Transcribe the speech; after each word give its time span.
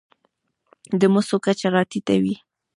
د 0.99 1.01
مسو 1.13 1.37
کچه 1.45 1.67
راټېته 1.75 2.15
وي. 2.23 2.35